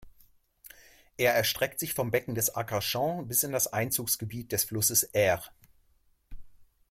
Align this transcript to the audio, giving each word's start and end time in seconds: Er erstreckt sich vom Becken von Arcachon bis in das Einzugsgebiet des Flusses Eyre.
Er 1.17 1.35
erstreckt 1.35 1.79
sich 1.79 1.93
vom 1.93 2.09
Becken 2.09 2.35
von 2.35 2.55
Arcachon 2.55 3.27
bis 3.27 3.43
in 3.43 3.51
das 3.51 3.71
Einzugsgebiet 3.71 4.51
des 4.51 4.63
Flusses 4.63 5.03
Eyre. 5.13 5.43